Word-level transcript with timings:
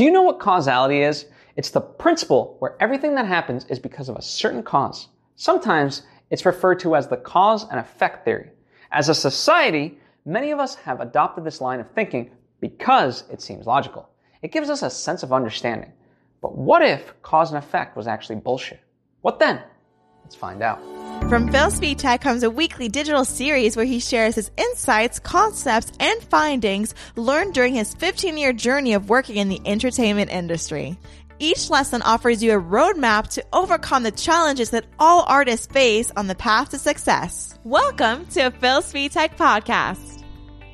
Do 0.00 0.06
you 0.06 0.10
know 0.10 0.22
what 0.22 0.38
causality 0.38 1.02
is? 1.02 1.26
It's 1.56 1.68
the 1.68 1.82
principle 1.82 2.56
where 2.58 2.74
everything 2.80 3.16
that 3.16 3.26
happens 3.26 3.66
is 3.66 3.78
because 3.78 4.08
of 4.08 4.16
a 4.16 4.22
certain 4.22 4.62
cause. 4.62 5.08
Sometimes 5.36 6.04
it's 6.30 6.46
referred 6.46 6.80
to 6.80 6.96
as 6.96 7.08
the 7.08 7.18
cause 7.18 7.68
and 7.68 7.78
effect 7.78 8.24
theory. 8.24 8.48
As 8.92 9.10
a 9.10 9.14
society, 9.14 9.98
many 10.24 10.52
of 10.52 10.58
us 10.58 10.74
have 10.76 11.02
adopted 11.02 11.44
this 11.44 11.60
line 11.60 11.80
of 11.80 11.90
thinking 11.90 12.30
because 12.60 13.24
it 13.30 13.42
seems 13.42 13.66
logical. 13.66 14.08
It 14.40 14.52
gives 14.52 14.70
us 14.70 14.80
a 14.80 14.88
sense 14.88 15.22
of 15.22 15.34
understanding. 15.34 15.92
But 16.40 16.56
what 16.56 16.80
if 16.80 17.12
cause 17.20 17.50
and 17.50 17.58
effect 17.58 17.94
was 17.94 18.06
actually 18.06 18.36
bullshit? 18.36 18.80
What 19.20 19.38
then? 19.38 19.62
Let's 20.24 20.34
find 20.34 20.62
out. 20.62 20.80
From 21.28 21.52
Phil 21.52 21.70
Tech 21.94 22.20
comes 22.20 22.42
a 22.42 22.50
weekly 22.50 22.88
digital 22.88 23.24
series 23.24 23.76
where 23.76 23.84
he 23.84 24.00
shares 24.00 24.34
his 24.34 24.50
insights, 24.56 25.20
concepts, 25.20 25.92
and 26.00 26.22
findings 26.24 26.94
learned 27.14 27.54
during 27.54 27.74
his 27.74 27.94
15 27.94 28.36
year 28.36 28.52
journey 28.52 28.94
of 28.94 29.08
working 29.08 29.36
in 29.36 29.48
the 29.48 29.60
entertainment 29.64 30.30
industry. 30.30 30.98
Each 31.38 31.70
lesson 31.70 32.02
offers 32.02 32.42
you 32.42 32.58
a 32.58 32.62
roadmap 32.62 33.28
to 33.34 33.44
overcome 33.52 34.02
the 34.02 34.10
challenges 34.10 34.70
that 34.70 34.86
all 34.98 35.24
artists 35.26 35.66
face 35.66 36.10
on 36.16 36.26
the 36.26 36.34
path 36.34 36.70
to 36.70 36.78
success. 36.78 37.58
Welcome 37.64 38.26
to 38.26 38.46
a 38.46 38.50
Phil 38.50 38.82
Tech 38.82 39.36
podcast. 39.36 40.24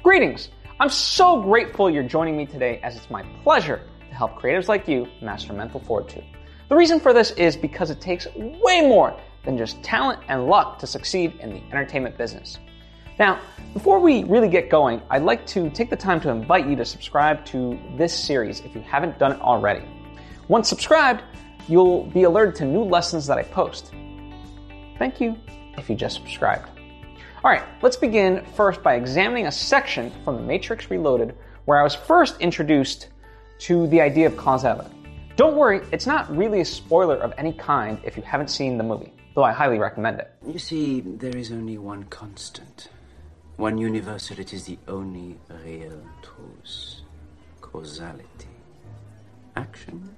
Greetings. 0.02 0.48
I'm 0.78 0.90
so 0.90 1.42
grateful 1.42 1.88
you're 1.88 2.02
joining 2.02 2.36
me 2.36 2.46
today 2.46 2.80
as 2.82 2.96
it's 2.96 3.08
my 3.10 3.22
pleasure 3.42 3.80
to 4.08 4.14
help 4.14 4.40
creatives 4.40 4.68
like 4.68 4.86
you 4.86 5.06
master 5.22 5.52
mental 5.52 5.80
fortitude. 5.80 6.24
The 6.68 6.76
reason 6.76 6.98
for 7.00 7.12
this 7.12 7.30
is 7.32 7.56
because 7.56 7.90
it 7.90 8.00
takes 8.00 8.26
way 8.34 8.80
more 8.80 9.18
than 9.46 9.56
just 9.56 9.82
talent 9.82 10.20
and 10.28 10.46
luck 10.46 10.78
to 10.80 10.86
succeed 10.86 11.38
in 11.40 11.54
the 11.54 11.62
entertainment 11.72 12.18
business. 12.18 12.58
Now, 13.18 13.40
before 13.72 13.98
we 13.98 14.24
really 14.24 14.48
get 14.48 14.68
going, 14.68 15.00
I'd 15.08 15.22
like 15.22 15.46
to 15.46 15.70
take 15.70 15.88
the 15.88 15.96
time 15.96 16.20
to 16.20 16.28
invite 16.28 16.66
you 16.66 16.76
to 16.76 16.84
subscribe 16.84 17.46
to 17.46 17.78
this 17.96 18.12
series 18.12 18.60
if 18.60 18.74
you 18.74 18.82
haven't 18.82 19.18
done 19.18 19.32
it 19.32 19.40
already. 19.40 19.86
Once 20.48 20.68
subscribed, 20.68 21.22
you'll 21.66 22.04
be 22.04 22.24
alerted 22.24 22.54
to 22.56 22.66
new 22.66 22.82
lessons 22.82 23.26
that 23.28 23.38
I 23.38 23.42
post. 23.42 23.92
Thank 24.98 25.18
you 25.20 25.36
if 25.78 25.88
you 25.88 25.96
just 25.96 26.16
subscribed. 26.16 26.68
All 27.42 27.50
right, 27.50 27.62
let's 27.80 27.96
begin 27.96 28.44
first 28.54 28.82
by 28.82 28.96
examining 28.96 29.46
a 29.46 29.52
section 29.52 30.12
from 30.24 30.36
The 30.36 30.42
Matrix 30.42 30.90
Reloaded 30.90 31.34
where 31.64 31.78
I 31.78 31.82
was 31.82 31.94
first 31.94 32.40
introduced 32.40 33.08
to 33.60 33.86
the 33.86 34.00
idea 34.00 34.26
of 34.26 34.36
causality. 34.36 34.90
Don't 35.36 35.56
worry, 35.56 35.80
it's 35.92 36.06
not 36.06 36.34
really 36.34 36.60
a 36.60 36.64
spoiler 36.64 37.16
of 37.16 37.32
any 37.38 37.52
kind 37.52 37.98
if 38.04 38.16
you 38.16 38.22
haven't 38.22 38.48
seen 38.48 38.78
the 38.78 38.84
movie, 38.84 39.12
though 39.36 39.44
I 39.44 39.52
highly 39.52 39.78
recommend 39.78 40.18
it. 40.18 40.32
You 40.44 40.58
see, 40.58 41.02
there 41.02 41.36
is 41.36 41.52
only 41.52 41.76
one 41.76 42.04
constant, 42.04 42.88
one 43.56 43.76
universal, 43.76 44.40
it 44.40 44.54
is 44.54 44.64
the 44.64 44.78
only 44.88 45.38
real 45.64 46.02
truth 46.22 47.02
causality. 47.60 48.48
Action 49.54 50.08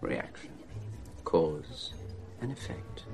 reaction, 0.00 0.50
cause, 1.24 1.92
and 2.40 2.52
effect. 2.52 3.04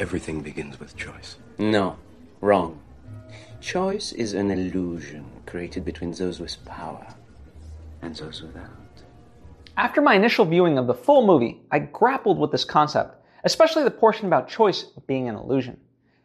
Everything 0.00 0.40
begins 0.42 0.78
with 0.78 0.96
choice. 0.96 1.36
No, 1.58 1.96
wrong. 2.40 2.80
Choice 3.60 4.12
is 4.12 4.34
an 4.34 4.50
illusion 4.50 5.24
created 5.46 5.84
between 5.84 6.12
those 6.12 6.40
with 6.40 6.62
power 6.64 7.06
and 8.02 8.14
those 8.16 8.42
without. 8.42 8.68
After 9.76 10.00
my 10.00 10.14
initial 10.14 10.44
viewing 10.44 10.78
of 10.78 10.86
the 10.86 10.94
full 10.94 11.26
movie, 11.26 11.62
I 11.70 11.78
grappled 11.78 12.38
with 12.38 12.52
this 12.52 12.64
concept, 12.64 13.23
especially 13.44 13.84
the 13.84 13.90
portion 13.90 14.26
about 14.26 14.48
choice 14.48 14.84
being 15.06 15.28
an 15.28 15.36
illusion. 15.36 15.78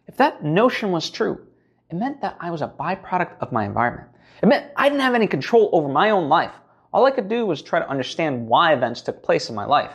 If 0.07 0.17
that 0.17 0.43
notion 0.43 0.91
was 0.91 1.09
true, 1.09 1.45
it 1.89 1.95
meant 1.95 2.21
that 2.21 2.37
I 2.39 2.51
was 2.51 2.61
a 2.61 2.67
byproduct 2.67 3.37
of 3.39 3.51
my 3.51 3.65
environment. 3.65 4.09
It 4.41 4.47
meant 4.47 4.71
I 4.75 4.89
didn't 4.89 5.01
have 5.01 5.15
any 5.15 5.27
control 5.27 5.69
over 5.73 5.87
my 5.87 6.09
own 6.09 6.29
life. 6.29 6.53
All 6.93 7.05
I 7.05 7.11
could 7.11 7.29
do 7.29 7.45
was 7.45 7.61
try 7.61 7.79
to 7.79 7.89
understand 7.89 8.47
why 8.47 8.73
events 8.73 9.01
took 9.01 9.21
place 9.21 9.49
in 9.49 9.55
my 9.55 9.65
life. 9.65 9.91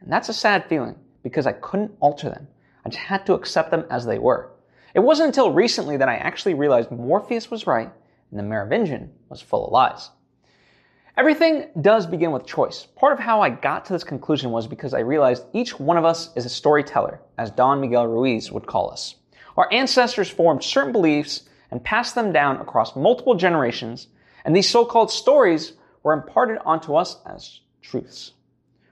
And 0.00 0.12
that's 0.12 0.28
a 0.28 0.34
sad 0.34 0.68
feeling 0.68 0.96
because 1.22 1.46
I 1.46 1.52
couldn't 1.52 1.96
alter 2.00 2.28
them. 2.28 2.48
I 2.84 2.88
just 2.88 3.02
had 3.02 3.26
to 3.26 3.34
accept 3.34 3.70
them 3.70 3.84
as 3.90 4.04
they 4.04 4.18
were. 4.18 4.52
It 4.94 5.00
wasn't 5.00 5.28
until 5.28 5.52
recently 5.52 5.96
that 5.98 6.08
I 6.08 6.16
actually 6.16 6.54
realized 6.54 6.90
Morpheus 6.90 7.50
was 7.50 7.66
right 7.66 7.90
and 8.30 8.38
the 8.38 8.42
Merovingian 8.42 9.12
was 9.28 9.40
full 9.40 9.66
of 9.66 9.72
lies. 9.72 10.10
Everything 11.18 11.68
does 11.80 12.06
begin 12.06 12.30
with 12.30 12.44
choice. 12.44 12.84
Part 12.94 13.14
of 13.14 13.18
how 13.18 13.40
I 13.40 13.48
got 13.48 13.86
to 13.86 13.94
this 13.94 14.04
conclusion 14.04 14.50
was 14.50 14.66
because 14.66 14.92
I 14.92 14.98
realized 14.98 15.46
each 15.54 15.80
one 15.80 15.96
of 15.96 16.04
us 16.04 16.28
is 16.36 16.44
a 16.44 16.50
storyteller, 16.50 17.22
as 17.38 17.50
Don 17.50 17.80
Miguel 17.80 18.06
Ruiz 18.06 18.52
would 18.52 18.66
call 18.66 18.90
us. 18.90 19.14
Our 19.56 19.66
ancestors 19.72 20.28
formed 20.28 20.62
certain 20.62 20.92
beliefs 20.92 21.48
and 21.70 21.82
passed 21.82 22.14
them 22.14 22.32
down 22.32 22.60
across 22.60 22.94
multiple 22.94 23.34
generations, 23.34 24.08
and 24.44 24.54
these 24.54 24.68
so-called 24.68 25.10
stories 25.10 25.72
were 26.02 26.12
imparted 26.12 26.58
onto 26.66 26.94
us 26.94 27.16
as 27.24 27.60
truths. 27.80 28.32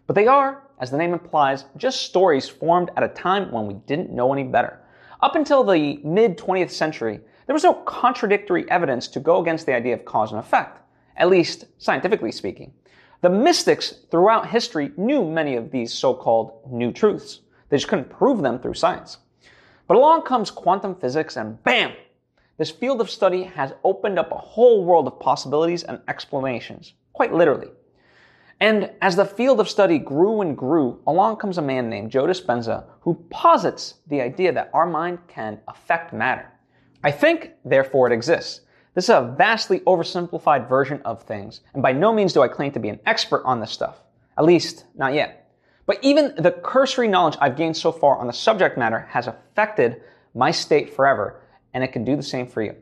But 0.06 0.16
they 0.16 0.26
are, 0.26 0.62
as 0.80 0.90
the 0.90 0.96
name 0.96 1.12
implies, 1.12 1.66
just 1.76 2.06
stories 2.06 2.48
formed 2.48 2.90
at 2.96 3.02
a 3.02 3.08
time 3.08 3.52
when 3.52 3.66
we 3.66 3.74
didn't 3.74 4.10
know 4.10 4.32
any 4.32 4.44
better. 4.44 4.80
Up 5.20 5.36
until 5.36 5.62
the 5.62 6.00
mid 6.02 6.38
20th 6.38 6.70
century, 6.70 7.20
there 7.44 7.54
was 7.54 7.64
no 7.64 7.74
contradictory 7.74 8.64
evidence 8.70 9.08
to 9.08 9.20
go 9.20 9.42
against 9.42 9.66
the 9.66 9.74
idea 9.74 9.92
of 9.92 10.06
cause 10.06 10.30
and 10.30 10.40
effect, 10.40 10.80
at 11.16 11.30
least 11.30 11.66
scientifically 11.78 12.32
speaking. 12.32 12.72
The 13.20 13.30
mystics 13.30 13.94
throughout 14.10 14.50
history 14.50 14.92
knew 14.96 15.24
many 15.24 15.56
of 15.56 15.70
these 15.70 15.92
so-called 15.92 16.70
new 16.70 16.92
truths. 16.92 17.40
They 17.68 17.76
just 17.76 17.88
couldn't 17.88 18.10
prove 18.10 18.42
them 18.42 18.58
through 18.58 18.74
science. 18.74 19.18
But 19.86 19.96
along 19.96 20.22
comes 20.22 20.50
quantum 20.50 20.94
physics 20.94 21.36
and 21.36 21.62
bam! 21.62 21.92
This 22.56 22.70
field 22.70 23.00
of 23.00 23.10
study 23.10 23.42
has 23.42 23.72
opened 23.82 24.18
up 24.18 24.30
a 24.30 24.36
whole 24.36 24.84
world 24.84 25.06
of 25.06 25.18
possibilities 25.18 25.82
and 25.84 26.00
explanations 26.06 26.94
quite 27.14 27.32
literally. 27.32 27.68
And 28.60 28.90
as 29.00 29.16
the 29.16 29.24
field 29.24 29.58
of 29.60 29.68
study 29.68 29.98
grew 29.98 30.42
and 30.42 30.56
grew, 30.56 31.00
along 31.06 31.36
comes 31.36 31.58
a 31.58 31.62
man 31.62 31.88
named 31.88 32.10
Joe 32.10 32.26
Dispenza 32.26 32.84
who 33.00 33.14
posits 33.30 33.94
the 34.06 34.20
idea 34.20 34.52
that 34.52 34.70
our 34.74 34.86
mind 34.86 35.18
can 35.26 35.60
affect 35.66 36.12
matter. 36.12 36.50
I 37.02 37.10
think, 37.10 37.52
therefore, 37.64 38.06
it 38.06 38.14
exists. 38.14 38.60
This 38.94 39.04
is 39.04 39.10
a 39.10 39.34
vastly 39.36 39.80
oversimplified 39.80 40.68
version 40.68 41.02
of 41.04 41.22
things, 41.24 41.62
and 41.72 41.82
by 41.82 41.92
no 41.92 42.12
means 42.12 42.32
do 42.32 42.42
I 42.42 42.48
claim 42.48 42.70
to 42.72 42.78
be 42.78 42.88
an 42.88 43.00
expert 43.06 43.42
on 43.44 43.58
this 43.58 43.72
stuff. 43.72 43.98
At 44.38 44.44
least, 44.44 44.84
not 44.94 45.14
yet. 45.14 45.52
But 45.86 45.98
even 46.02 46.34
the 46.38 46.52
cursory 46.52 47.08
knowledge 47.08 47.36
I've 47.40 47.56
gained 47.56 47.76
so 47.76 47.90
far 47.90 48.16
on 48.18 48.28
the 48.28 48.32
subject 48.32 48.78
matter 48.78 49.00
has 49.10 49.26
affected 49.26 50.00
my 50.34 50.52
state 50.52 50.94
forever, 50.94 51.42
and 51.74 51.82
it 51.82 51.92
can 51.92 52.04
do 52.04 52.14
the 52.14 52.22
same 52.22 52.46
for 52.46 52.62
you. 52.62 52.76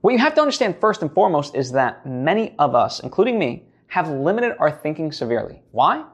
What 0.00 0.12
you 0.12 0.18
have 0.18 0.34
to 0.36 0.40
understand 0.40 0.76
first 0.80 1.02
and 1.02 1.12
foremost 1.12 1.56
is 1.56 1.72
that 1.72 2.06
many 2.06 2.54
of 2.58 2.76
us, 2.76 3.00
including 3.00 3.38
me, 3.38 3.64
have 3.88 4.08
limited 4.08 4.56
our 4.60 4.70
thinking 4.70 5.10
severely. 5.10 5.60
Why? 5.72 6.04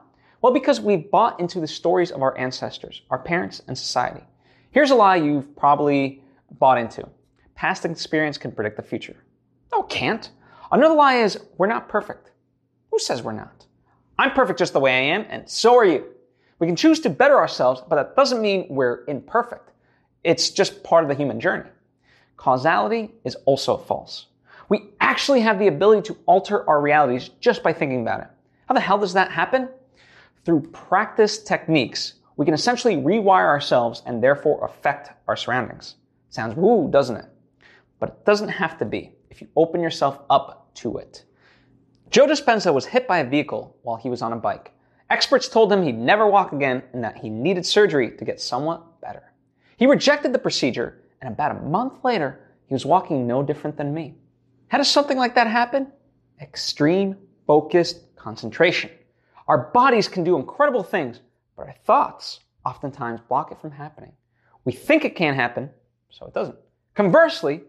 Well, 0.41 0.53
because 0.53 0.81
we've 0.81 1.09
bought 1.09 1.39
into 1.39 1.59
the 1.59 1.67
stories 1.67 2.11
of 2.11 2.23
our 2.23 2.37
ancestors, 2.37 3.03
our 3.11 3.19
parents, 3.19 3.61
and 3.67 3.77
society. 3.77 4.23
Here's 4.71 4.91
a 4.91 4.95
lie 4.95 5.15
you've 5.17 5.55
probably 5.55 6.23
bought 6.59 6.79
into. 6.79 7.07
Past 7.57 7.85
experience 7.85 8.37
can 8.37 8.51
predict 8.51 8.77
the 8.77 8.83
future. 8.83 9.15
No, 9.71 9.81
can't. 9.81 10.29
Another 10.71 10.93
lie 10.93 11.15
is 11.15 11.39
we're 11.57 11.65
not 11.65 11.89
perfect. 11.89 12.29
Who 12.91 12.99
says 12.99 13.23
we're 13.23 13.31
not? 13.31 13.65
I'm 14.19 14.31
perfect 14.33 14.59
just 14.59 14.73
the 14.73 14.79
way 14.79 14.93
I 14.93 15.15
am, 15.15 15.25
and 15.27 15.49
so 15.49 15.75
are 15.75 15.83
you. 15.83 16.05
We 16.59 16.67
can 16.67 16.75
choose 16.75 16.99
to 16.99 17.09
better 17.09 17.35
ourselves, 17.35 17.81
but 17.89 17.95
that 17.95 18.15
doesn't 18.15 18.43
mean 18.43 18.67
we're 18.69 19.03
imperfect. 19.07 19.71
It's 20.23 20.51
just 20.51 20.83
part 20.83 21.03
of 21.03 21.09
the 21.09 21.15
human 21.15 21.39
journey. 21.39 21.67
Causality 22.35 23.15
is 23.23 23.33
also 23.45 23.75
false. 23.75 24.27
We 24.69 24.91
actually 25.01 25.41
have 25.41 25.57
the 25.57 25.67
ability 25.67 26.03
to 26.09 26.17
alter 26.27 26.67
our 26.69 26.79
realities 26.79 27.29
just 27.39 27.63
by 27.63 27.73
thinking 27.73 28.01
about 28.01 28.21
it. 28.21 28.27
How 28.67 28.75
the 28.75 28.81
hell 28.81 28.99
does 28.99 29.13
that 29.13 29.31
happen? 29.31 29.67
Through 30.45 30.61
practice 30.73 31.41
techniques, 31.41 32.13
we 32.35 32.45
can 32.45 32.53
essentially 32.53 32.97
rewire 32.97 33.47
ourselves 33.47 34.03
and 34.05 34.21
therefore 34.21 34.63
affect 34.63 35.09
our 35.27 35.35
surroundings. 35.35 35.95
Sounds 36.29 36.55
woo, 36.55 36.87
doesn't 36.91 37.15
it? 37.15 37.25
But 37.99 38.09
it 38.09 38.25
doesn't 38.25 38.49
have 38.49 38.77
to 38.79 38.85
be 38.85 39.13
if 39.29 39.41
you 39.41 39.47
open 39.55 39.81
yourself 39.81 40.19
up 40.29 40.73
to 40.75 40.97
it. 40.97 41.23
Joe 42.09 42.27
Dispenza 42.27 42.73
was 42.73 42.85
hit 42.85 43.07
by 43.07 43.19
a 43.19 43.29
vehicle 43.29 43.75
while 43.83 43.97
he 43.97 44.09
was 44.09 44.21
on 44.21 44.33
a 44.33 44.37
bike. 44.37 44.71
Experts 45.09 45.47
told 45.47 45.71
him 45.71 45.83
he'd 45.83 45.97
never 45.97 46.27
walk 46.27 46.51
again 46.51 46.83
and 46.93 47.03
that 47.03 47.17
he 47.17 47.29
needed 47.29 47.65
surgery 47.65 48.11
to 48.17 48.25
get 48.25 48.39
somewhat 48.39 49.01
better. 49.01 49.33
He 49.77 49.87
rejected 49.87 50.33
the 50.33 50.39
procedure 50.39 51.01
and 51.21 51.33
about 51.33 51.57
a 51.57 51.61
month 51.61 52.03
later, 52.03 52.39
he 52.67 52.73
was 52.73 52.85
walking 52.85 53.25
no 53.25 53.41
different 53.41 53.77
than 53.77 53.93
me. 53.93 54.15
How 54.67 54.77
does 54.77 54.89
something 54.89 55.17
like 55.17 55.35
that 55.35 55.47
happen? 55.47 55.87
Extreme 56.41 57.15
focused 57.45 58.15
concentration. 58.15 58.91
Our 59.47 59.71
bodies 59.71 60.07
can 60.07 60.23
do 60.23 60.37
incredible 60.37 60.83
things, 60.83 61.21
but 61.55 61.67
our 61.67 61.75
thoughts 61.85 62.41
oftentimes 62.65 63.21
block 63.29 63.51
it 63.51 63.61
from 63.61 63.71
happening. 63.71 64.11
We 64.65 64.73
think 64.73 65.05
it 65.05 65.15
can't 65.15 65.37
happen, 65.37 65.69
so 66.09 66.25
it 66.25 66.33
doesn't. 66.33 66.57
Conversely, 66.93 67.61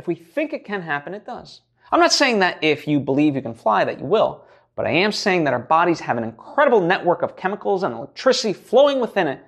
if 0.00 0.06
we 0.06 0.14
think 0.14 0.54
it 0.54 0.64
can 0.64 0.80
happen, 0.80 1.12
it 1.12 1.26
does. 1.26 1.60
I'm 1.92 2.00
not 2.00 2.12
saying 2.12 2.38
that 2.38 2.64
if 2.64 2.88
you 2.88 3.00
believe 3.00 3.36
you 3.36 3.42
can 3.42 3.52
fly 3.54 3.84
that 3.84 3.98
you 4.00 4.06
will, 4.06 4.44
but 4.74 4.86
I 4.86 4.92
am 4.92 5.12
saying 5.12 5.44
that 5.44 5.52
our 5.52 5.58
bodies 5.76 6.00
have 6.00 6.16
an 6.16 6.24
incredible 6.24 6.80
network 6.80 7.20
of 7.20 7.36
chemicals 7.36 7.82
and 7.82 7.94
electricity 7.94 8.54
flowing 8.54 8.98
within 8.98 9.28
it, 9.28 9.40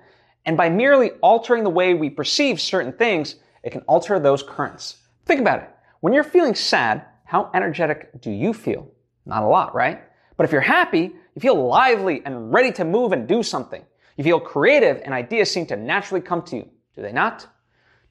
and 0.45 0.55
by 0.55 0.69
merely 0.69 1.09
altering 1.21 1.63
the 1.63 1.71
way 1.71 1.95
we 1.95 2.09
perceive 2.11 2.61
certain 2.61 2.93
things, 2.93 3.37
it 3.63 3.71
can 3.71 3.81
alter 3.87 4.19
those 4.19 4.43
currents. 4.43 4.97
Think 5.25 5.41
about 5.41 5.63
it. 5.63 5.69
When 6.01 6.13
you're 6.13 6.23
feeling 6.23 6.53
sad, 6.53 7.03
how 7.25 7.49
energetic 7.55 8.21
do 8.21 8.29
you 8.29 8.53
feel? 8.53 8.91
Not 9.25 9.41
a 9.41 9.47
lot, 9.47 9.73
right? 9.73 10.03
But 10.37 10.43
if 10.43 10.51
you're 10.51 10.61
happy, 10.61 11.13
You 11.35 11.41
feel 11.41 11.67
lively 11.67 12.21
and 12.25 12.53
ready 12.53 12.71
to 12.73 12.85
move 12.85 13.11
and 13.11 13.27
do 13.27 13.41
something. 13.41 13.83
You 14.17 14.23
feel 14.23 14.39
creative 14.39 15.01
and 15.03 15.13
ideas 15.13 15.49
seem 15.49 15.65
to 15.67 15.75
naturally 15.75 16.21
come 16.21 16.43
to 16.43 16.57
you. 16.57 16.69
Do 16.95 17.01
they 17.01 17.11
not? 17.11 17.47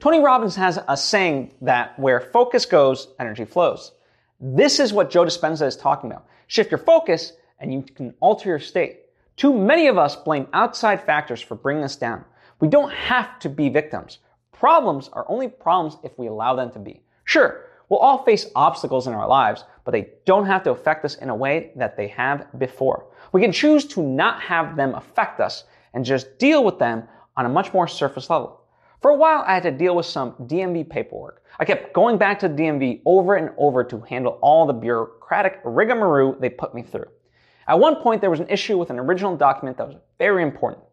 Tony 0.02 0.18
Robbins 0.18 0.56
has 0.56 0.80
a 0.88 0.96
saying 0.96 1.54
that 1.60 1.96
where 1.96 2.18
focus 2.18 2.66
goes, 2.66 3.06
energy 3.20 3.44
flows. 3.44 3.92
This 4.40 4.80
is 4.80 4.92
what 4.92 5.10
Joe 5.12 5.24
Dispenza 5.24 5.64
is 5.64 5.76
talking 5.76 6.10
about. 6.10 6.26
Shift 6.48 6.72
your 6.72 6.78
focus 6.78 7.34
and 7.60 7.72
you 7.72 7.82
can 7.82 8.12
alter 8.18 8.48
your 8.48 8.58
state. 8.58 9.02
Too 9.36 9.56
many 9.56 9.86
of 9.86 9.98
us 9.98 10.16
blame 10.16 10.48
outside 10.54 11.06
factors 11.06 11.40
for 11.40 11.54
bringing 11.54 11.84
us 11.84 11.94
down. 11.94 12.24
We 12.58 12.66
don't 12.66 12.92
have 12.92 13.38
to 13.38 13.48
be 13.48 13.68
victims. 13.68 14.18
Problems 14.50 15.08
are 15.12 15.24
only 15.28 15.46
problems 15.46 15.96
if 16.02 16.18
we 16.18 16.26
allow 16.26 16.56
them 16.56 16.72
to 16.72 16.80
be. 16.80 17.04
Sure, 17.22 17.66
we'll 17.88 18.00
all 18.00 18.24
face 18.24 18.50
obstacles 18.56 19.06
in 19.06 19.12
our 19.12 19.28
lives, 19.28 19.62
but 19.84 19.92
they 19.92 20.08
don't 20.26 20.46
have 20.46 20.64
to 20.64 20.72
affect 20.72 21.04
us 21.04 21.14
in 21.14 21.28
a 21.28 21.36
way 21.36 21.70
that 21.76 21.96
they 21.96 22.08
have 22.08 22.48
before. 22.58 23.06
We 23.30 23.40
can 23.40 23.52
choose 23.52 23.84
to 23.84 24.02
not 24.02 24.42
have 24.42 24.74
them 24.74 24.96
affect 24.96 25.38
us 25.38 25.62
and 25.94 26.04
just 26.04 26.40
deal 26.40 26.64
with 26.64 26.80
them 26.80 27.04
on 27.36 27.46
a 27.46 27.48
much 27.48 27.72
more 27.72 27.86
surface 27.86 28.28
level. 28.28 28.61
For 29.02 29.10
a 29.10 29.16
while, 29.16 29.42
I 29.44 29.54
had 29.54 29.64
to 29.64 29.72
deal 29.72 29.96
with 29.96 30.06
some 30.06 30.32
DMV 30.34 30.88
paperwork. 30.88 31.42
I 31.58 31.64
kept 31.64 31.92
going 31.92 32.18
back 32.18 32.38
to 32.38 32.48
the 32.48 32.54
DMV 32.54 33.02
over 33.04 33.34
and 33.34 33.50
over 33.58 33.82
to 33.82 34.00
handle 34.00 34.38
all 34.40 34.64
the 34.64 34.72
bureaucratic 34.72 35.60
rigmarole 35.64 36.36
they 36.38 36.48
put 36.48 36.72
me 36.72 36.82
through. 36.82 37.08
At 37.66 37.80
one 37.80 37.96
point, 37.96 38.20
there 38.20 38.30
was 38.30 38.38
an 38.38 38.48
issue 38.48 38.78
with 38.78 38.90
an 38.90 39.00
original 39.00 39.36
document 39.36 39.76
that 39.78 39.88
was 39.88 39.96
very 40.18 40.44
important. 40.44 40.84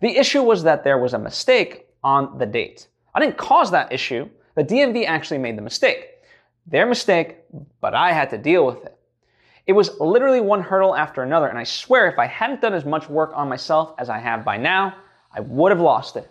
The 0.00 0.16
issue 0.16 0.42
was 0.42 0.64
that 0.64 0.82
there 0.82 0.98
was 0.98 1.14
a 1.14 1.18
mistake 1.18 1.86
on 2.02 2.38
the 2.38 2.46
date. 2.46 2.88
I 3.14 3.20
didn't 3.20 3.36
cause 3.36 3.70
that 3.70 3.92
issue. 3.92 4.28
The 4.56 4.64
DMV 4.64 5.06
actually 5.06 5.38
made 5.38 5.56
the 5.56 5.62
mistake. 5.62 6.08
Their 6.66 6.86
mistake, 6.86 7.36
but 7.80 7.94
I 7.94 8.12
had 8.12 8.30
to 8.30 8.38
deal 8.38 8.66
with 8.66 8.84
it. 8.84 8.98
It 9.68 9.74
was 9.74 9.98
literally 10.00 10.40
one 10.40 10.60
hurdle 10.60 10.96
after 10.96 11.22
another, 11.22 11.46
and 11.46 11.58
I 11.58 11.64
swear 11.64 12.08
if 12.08 12.18
I 12.18 12.26
hadn't 12.26 12.62
done 12.62 12.74
as 12.74 12.84
much 12.84 13.08
work 13.08 13.30
on 13.32 13.48
myself 13.48 13.94
as 13.98 14.10
I 14.10 14.18
have 14.18 14.44
by 14.44 14.56
now, 14.56 14.96
I 15.32 15.40
would 15.40 15.70
have 15.70 15.80
lost 15.80 16.16
it. 16.16 16.28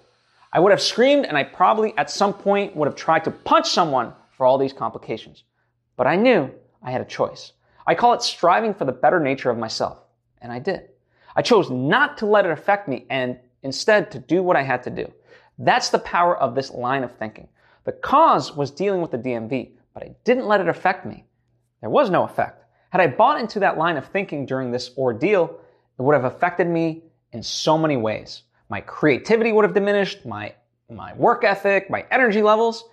I 0.56 0.60
would 0.60 0.72
have 0.72 0.82
screamed, 0.82 1.26
and 1.26 1.36
I 1.36 1.44
probably 1.44 1.98
at 1.98 2.12
some 2.12 2.32
point 2.32 2.76
would 2.76 2.86
have 2.86 2.96
tried 2.96 3.24
to 3.24 3.32
punch 3.32 3.72
someone 3.72 4.14
for 4.30 4.46
all 4.46 4.60
these 4.60 4.72
complications. 4.72 5.44
But 5.98 6.06
I 6.06 6.16
knew 6.16 6.52
I 6.84 6.92
had 6.92 7.02
a 7.02 7.06
choice. 7.06 7.54
I 7.88 7.96
call 7.96 8.14
it 8.14 8.22
striving 8.22 8.76
for 8.76 8.86
the 8.86 8.92
better 8.92 9.20
nature 9.20 9.50
of 9.50 9.58
myself, 9.58 9.98
and 10.44 10.52
I 10.52 10.60
did. 10.60 10.90
I 11.36 11.42
chose 11.42 11.72
not 11.72 12.20
to 12.20 12.28
let 12.28 12.46
it 12.46 12.52
affect 12.52 12.88
me 12.88 13.08
and 13.10 13.40
instead 13.64 14.12
to 14.12 14.20
do 14.20 14.44
what 14.44 14.56
I 14.56 14.62
had 14.62 14.84
to 14.84 14.92
do. 14.92 15.12
That's 15.58 15.90
the 15.90 16.00
power 16.00 16.38
of 16.38 16.54
this 16.54 16.70
line 16.70 17.04
of 17.04 17.16
thinking. 17.16 17.48
The 17.86 17.92
cause 17.92 18.56
was 18.56 18.70
dealing 18.70 19.02
with 19.02 19.10
the 19.10 19.18
DMV, 19.18 19.72
but 19.96 20.04
I 20.04 20.16
didn't 20.24 20.46
let 20.48 20.62
it 20.62 20.70
affect 20.70 21.04
me. 21.04 21.26
There 21.82 21.90
was 21.90 22.12
no 22.12 22.26
effect. 22.26 22.64
Had 22.92 23.02
I 23.02 23.08
bought 23.08 23.40
into 23.40 23.60
that 23.62 23.80
line 23.80 23.98
of 23.98 24.06
thinking 24.06 24.46
during 24.46 24.70
this 24.70 24.92
ordeal, 24.98 25.60
it 25.98 26.02
would 26.04 26.14
have 26.14 26.26
affected 26.26 26.68
me 26.68 27.02
in 27.32 27.42
so 27.42 27.76
many 27.76 27.98
ways. 27.98 28.44
My 28.74 28.82
creativity 28.82 29.52
would 29.52 29.66
have 29.66 29.76
diminished, 29.76 30.26
my, 30.26 30.56
my 30.90 31.14
work 31.14 31.44
ethic, 31.44 31.92
my 31.92 32.08
energy 32.10 32.42
levels. 32.42 32.86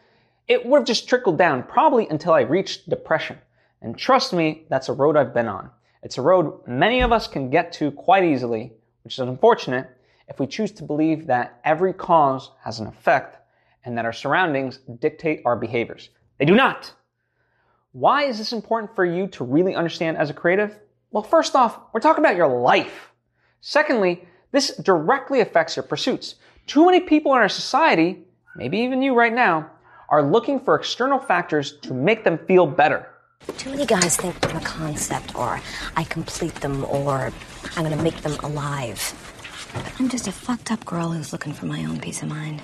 It 0.46 0.66
would 0.66 0.80
have 0.80 0.86
just 0.86 1.08
trickled 1.08 1.38
down 1.38 1.62
probably 1.62 2.06
until 2.08 2.34
I 2.34 2.42
reached 2.42 2.90
depression. 2.90 3.38
And 3.80 3.96
trust 3.96 4.34
me, 4.34 4.66
that's 4.68 4.90
a 4.90 4.92
road 4.92 5.16
I've 5.16 5.32
been 5.32 5.48
on. 5.48 5.70
It's 6.02 6.18
a 6.18 6.20
road 6.20 6.60
many 6.66 7.00
of 7.00 7.12
us 7.12 7.26
can 7.26 7.48
get 7.48 7.72
to 7.78 7.92
quite 7.92 8.24
easily, 8.24 8.74
which 9.04 9.14
is 9.14 9.20
unfortunate 9.20 9.88
if 10.28 10.38
we 10.38 10.46
choose 10.46 10.70
to 10.72 10.82
believe 10.82 11.26
that 11.28 11.58
every 11.64 11.94
cause 11.94 12.50
has 12.62 12.78
an 12.78 12.86
effect 12.86 13.38
and 13.86 13.96
that 13.96 14.04
our 14.04 14.12
surroundings 14.12 14.80
dictate 14.98 15.40
our 15.46 15.56
behaviors. 15.56 16.10
They 16.36 16.44
do 16.44 16.54
not. 16.54 16.92
Why 17.92 18.24
is 18.24 18.36
this 18.36 18.52
important 18.52 18.94
for 18.94 19.06
you 19.06 19.28
to 19.28 19.44
really 19.44 19.74
understand 19.74 20.18
as 20.18 20.28
a 20.28 20.34
creative? 20.34 20.78
Well, 21.10 21.22
first 21.22 21.56
off, 21.56 21.80
we're 21.94 22.00
talking 22.00 22.22
about 22.22 22.36
your 22.36 22.60
life. 22.60 23.12
Secondly, 23.62 24.26
this 24.52 24.76
directly 24.76 25.40
affects 25.40 25.76
your 25.76 25.82
pursuits. 25.84 26.36
Too 26.66 26.84
many 26.86 27.00
people 27.00 27.32
in 27.34 27.38
our 27.38 27.48
society, 27.48 28.24
maybe 28.56 28.78
even 28.78 29.02
you 29.02 29.14
right 29.14 29.32
now, 29.32 29.70
are 30.08 30.22
looking 30.22 30.58
for 30.58 30.74
external 30.74 31.18
factors 31.18 31.78
to 31.82 31.94
make 31.94 32.24
them 32.24 32.38
feel 32.46 32.66
better. 32.66 33.08
Too 33.56 33.70
many 33.70 33.86
guys 33.86 34.16
think 34.16 34.34
I'm 34.48 34.56
a 34.56 34.60
concept, 34.60 35.34
or 35.34 35.60
I 35.96 36.04
complete 36.04 36.54
them, 36.56 36.84
or 36.84 37.32
I'm 37.76 37.84
gonna 37.84 38.02
make 38.02 38.20
them 38.22 38.38
alive. 38.44 39.00
But 39.72 39.92
I'm 39.98 40.08
just 40.08 40.28
a 40.28 40.32
fucked 40.32 40.72
up 40.72 40.84
girl 40.84 41.10
who's 41.10 41.32
looking 41.32 41.52
for 41.52 41.66
my 41.66 41.84
own 41.84 42.00
peace 42.00 42.22
of 42.22 42.28
mind. 42.28 42.60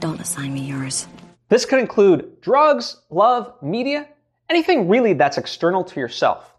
Don't 0.00 0.20
assign 0.20 0.54
me 0.54 0.60
yours. 0.60 1.06
This 1.48 1.66
could 1.66 1.80
include 1.80 2.40
drugs, 2.40 2.96
love, 3.10 3.52
media, 3.62 4.08
anything 4.48 4.88
really 4.88 5.12
that's 5.12 5.38
external 5.38 5.84
to 5.84 6.00
yourself. 6.00 6.54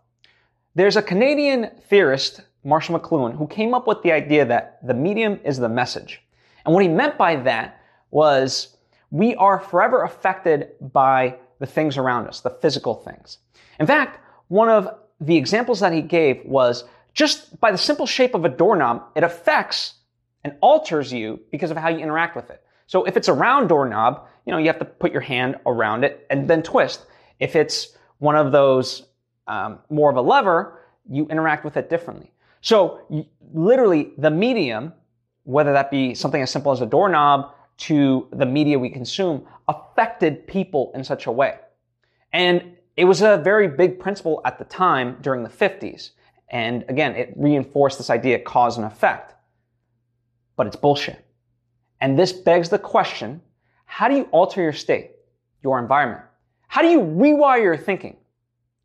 There's 0.76 0.98
a 0.98 1.02
Canadian 1.02 1.72
theorist, 1.88 2.42
Marshall 2.66 3.00
McLuhan, 3.00 3.38
who 3.38 3.48
came 3.48 3.74
up 3.74 3.88
with 3.88 4.02
the 4.02 4.12
idea 4.12 4.44
that 4.46 4.80
the 4.86 4.94
medium 4.94 5.40
is 5.46 5.58
the 5.58 5.70
message. 5.70 6.22
And 6.66 6.74
what 6.74 6.84
he 6.84 6.90
meant 6.90 7.18
by 7.18 7.36
that 7.38 7.80
was 8.12 8.76
we 9.12 9.36
are 9.36 9.60
forever 9.60 10.04
affected 10.04 10.72
by 10.82 11.38
the 11.60 11.66
things 11.66 11.98
around 11.98 12.28
us, 12.28 12.42
the 12.42 12.50
physical 12.50 12.96
things. 12.96 13.38
In 13.80 13.86
fact, 13.86 14.20
one 14.48 14.70
of 14.70 14.90
the 15.22 15.38
examples 15.38 15.80
that 15.80 15.94
he 15.94 16.02
gave 16.02 16.44
was 16.44 16.84
just 17.14 17.60
by 17.62 17.72
the 17.72 17.78
simple 17.78 18.06
shape 18.06 18.34
of 18.36 18.44
a 18.44 18.50
doorknob, 18.50 19.04
it 19.16 19.24
affects 19.24 19.94
and 20.44 20.56
alters 20.62 21.14
you 21.14 21.40
because 21.52 21.72
of 21.72 21.78
how 21.78 21.90
you 21.90 22.00
interact 22.00 22.36
with 22.36 22.50
it. 22.50 22.62
So 22.88 23.06
if 23.06 23.16
it's 23.16 23.28
a 23.28 23.34
round 23.34 23.70
doorknob, 23.70 24.28
you 24.46 24.52
know, 24.52 24.58
you 24.58 24.68
have 24.68 24.80
to 24.80 24.86
put 24.86 25.12
your 25.12 25.22
hand 25.22 25.56
around 25.66 26.04
it 26.04 26.26
and 26.30 26.48
then 26.48 26.62
twist. 26.62 27.06
If 27.40 27.56
it's 27.56 27.98
one 28.20 28.36
of 28.36 28.52
those 28.52 29.04
um, 29.48 29.80
more 29.90 30.10
of 30.10 30.18
a 30.18 30.22
lever, 30.22 30.80
you 31.10 31.28
interact 31.28 31.66
with 31.66 31.78
it 31.78 31.90
differently. 31.90 32.32
So 32.66 33.28
literally 33.54 34.14
the 34.18 34.32
medium, 34.32 34.92
whether 35.44 35.72
that 35.74 35.92
be 35.92 36.16
something 36.16 36.42
as 36.42 36.50
simple 36.50 36.72
as 36.72 36.82
a 36.82 36.88
doorknob 36.88 37.54
to 37.78 38.28
the 38.34 38.46
media 38.48 38.80
we 38.80 38.90
consume 38.90 39.46
affected 39.68 40.48
people 40.48 40.92
in 40.96 41.04
such 41.04 41.28
a 41.28 41.32
way. 41.32 41.60
And 42.34 42.76
it 42.98 43.06
was 43.06 43.22
a 43.22 43.38
very 43.38 43.68
big 43.68 44.00
principle 44.00 44.42
at 44.46 44.58
the 44.58 44.66
time 44.66 45.20
during 45.22 45.44
the 45.44 45.50
50s. 45.50 46.10
And 46.50 46.84
again, 46.90 47.14
it 47.14 47.36
reinforced 47.38 48.00
this 48.00 48.10
idea 48.10 48.38
of 48.38 48.46
cause 48.46 48.78
and 48.78 48.86
effect. 48.88 49.36
But 50.56 50.66
it's 50.66 50.76
bullshit. 50.76 51.24
And 52.02 52.18
this 52.18 52.34
begs 52.34 52.70
the 52.70 52.80
question, 52.80 53.42
how 53.86 54.08
do 54.08 54.16
you 54.16 54.24
alter 54.32 54.64
your 54.64 54.74
state, 54.74 55.12
your 55.62 55.78
environment? 55.78 56.24
How 56.68 56.82
do 56.82 56.88
you 56.88 57.02
rewire 57.02 57.62
your 57.62 57.78
thinking? 57.78 58.18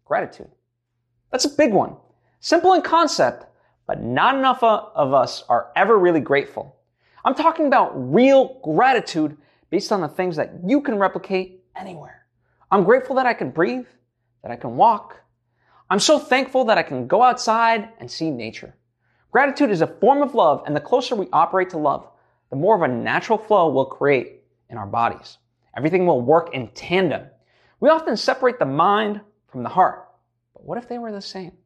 Gratitude. 0.05 0.50
That's 1.31 1.47
a 1.47 1.56
big 1.56 1.73
one. 1.73 1.97
Simple 2.41 2.75
in 2.75 2.82
concept, 2.82 3.47
but 3.90 4.04
not 4.04 4.37
enough 4.37 4.62
of 4.62 5.12
us 5.12 5.43
are 5.48 5.72
ever 5.74 5.98
really 5.98 6.20
grateful. 6.20 6.76
I'm 7.24 7.34
talking 7.34 7.67
about 7.67 7.91
real 8.15 8.60
gratitude 8.62 9.36
based 9.69 9.91
on 9.91 10.00
the 10.00 10.06
things 10.06 10.36
that 10.36 10.53
you 10.65 10.81
can 10.81 10.96
replicate 10.96 11.65
anywhere. 11.74 12.24
I'm 12.70 12.84
grateful 12.84 13.17
that 13.17 13.26
I 13.26 13.34
can 13.34 13.50
breathe, 13.50 13.88
that 14.44 14.53
I 14.53 14.55
can 14.55 14.76
walk. 14.76 15.20
I'm 15.91 15.98
so 15.98 16.20
thankful 16.20 16.67
that 16.67 16.79
I 16.79 16.84
can 16.84 17.08
go 17.08 17.20
outside 17.20 17.88
and 17.98 18.08
see 18.08 18.31
nature. 18.31 18.76
Gratitude 19.32 19.72
is 19.72 19.81
a 19.81 19.88
form 19.88 20.22
of 20.22 20.36
love, 20.36 20.62
and 20.67 20.76
the 20.76 20.81
closer 20.81 21.17
we 21.17 21.26
operate 21.32 21.70
to 21.70 21.79
love, 21.79 22.06
the 22.50 22.55
more 22.55 22.76
of 22.76 22.82
a 22.82 22.94
natural 22.94 23.38
flow 23.38 23.70
we'll 23.70 23.86
create 23.86 24.44
in 24.69 24.76
our 24.76 24.86
bodies. 24.86 25.38
Everything 25.76 26.06
will 26.06 26.20
work 26.20 26.55
in 26.55 26.69
tandem. 26.74 27.22
We 27.81 27.88
often 27.88 28.17
separate 28.17 28.60
the 28.60 28.67
mind 28.67 29.20
from 29.48 29.65
the 29.65 29.69
heart, 29.69 30.10
but 30.55 30.62
what 30.62 30.79
if 30.79 30.88
they 30.88 30.98
were 30.98 31.10
the 31.10 31.20
same? 31.20 31.56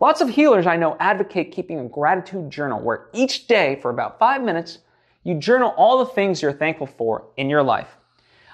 Lots 0.00 0.20
of 0.20 0.28
healers 0.28 0.66
I 0.66 0.76
know 0.76 0.96
advocate 1.00 1.50
keeping 1.50 1.80
a 1.80 1.88
gratitude 1.88 2.50
journal 2.50 2.80
where 2.80 3.08
each 3.12 3.48
day 3.48 3.80
for 3.82 3.90
about 3.90 4.18
five 4.20 4.42
minutes, 4.42 4.78
you 5.24 5.34
journal 5.34 5.74
all 5.76 5.98
the 5.98 6.12
things 6.12 6.40
you're 6.40 6.52
thankful 6.52 6.86
for 6.86 7.24
in 7.36 7.50
your 7.50 7.64
life. 7.64 7.96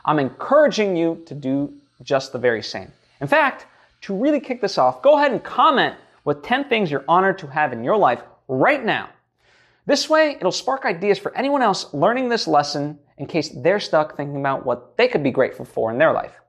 I'm 0.07 0.19
encouraging 0.19 0.97
you 0.97 1.23
to 1.27 1.35
do 1.35 1.75
just 2.03 2.33
the 2.33 2.39
very 2.39 2.63
same. 2.63 2.91
In 3.21 3.27
fact, 3.27 3.67
to 4.03 4.17
really 4.17 4.41
kick 4.41 4.63
this 4.63 4.79
off, 4.79 5.03
go 5.03 5.17
ahead 5.17 5.33
and 5.33 5.45
comment 5.45 5.97
with 6.25 6.43
10 6.43 6.71
things 6.71 6.91
you're 6.91 7.05
honored 7.07 7.39
to 7.39 7.47
have 7.47 7.75
in 7.75 7.85
your 7.85 7.99
life 7.99 8.23
right 8.49 8.83
now. 8.83 9.11
This 9.85 10.09
way, 10.09 10.37
it'll 10.37 10.51
spark 10.51 10.87
ideas 10.87 11.19
for 11.19 11.37
anyone 11.37 11.61
else 11.61 11.93
learning 11.93 12.31
this 12.31 12.49
lesson 12.49 12.99
in 13.19 13.27
case 13.27 13.51
they're 13.51 13.81
stuck 13.81 14.17
thinking 14.17 14.41
about 14.41 14.65
what 14.65 14.97
they 14.97 15.09
could 15.09 15.23
be 15.23 15.31
grateful 15.31 15.67
for 15.67 15.91
in 15.91 15.99
their 15.99 16.13
life. 16.13 16.41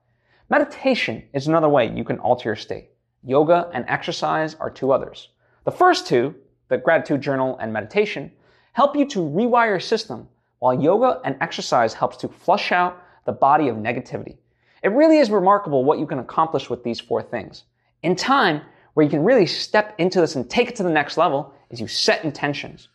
Meditation 0.50 1.22
is 1.34 1.48
another 1.48 1.68
way 1.68 1.94
you 1.94 2.06
can 2.06 2.20
alter 2.20 2.48
your 2.48 2.56
state. 2.56 2.92
Yoga 3.26 3.70
and 3.74 3.86
exercise 3.88 4.56
are 4.56 4.70
two 4.70 4.92
others. 4.92 5.30
The 5.64 5.72
first 5.72 6.06
two, 6.06 6.36
the 6.70 6.78
gratitude 6.78 7.22
journal 7.22 7.58
and 7.60 7.74
meditation, 7.74 8.32
help 8.74 8.96
you 8.96 9.06
to 9.10 9.20
rewire 9.20 9.70
your 9.70 9.80
system, 9.80 10.28
while 10.60 10.80
yoga 10.80 11.20
and 11.26 11.36
exercise 11.42 11.94
helps 11.94 12.18
to 12.18 12.28
flush 12.28 12.72
out 12.72 13.02
the 13.26 13.32
body 13.32 13.68
of 13.68 13.78
negativity. 13.78 14.38
It 14.84 14.90
really 14.90 15.18
is 15.18 15.32
remarkable 15.32 15.84
what 15.84 15.98
you 15.98 16.06
can 16.06 16.20
accomplish 16.20 16.70
with 16.70 16.84
these 16.84 17.00
four 17.00 17.24
things. 17.24 17.64
In 18.04 18.16
time, 18.16 18.62
where 18.94 19.04
you 19.04 19.10
can 19.10 19.24
really 19.24 19.48
step 19.48 19.96
into 19.98 20.22
this 20.22 20.36
and 20.36 20.48
take 20.48 20.70
it 20.70 20.76
to 20.76 20.84
the 20.84 20.90
next 20.90 21.18
level 21.18 21.52
is 21.72 21.82
you 21.82 21.88
set 21.88 22.24
intentions. 22.24 22.90